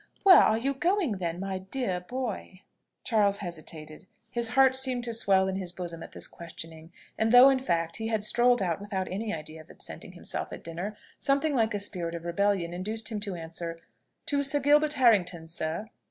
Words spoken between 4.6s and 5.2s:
seemed to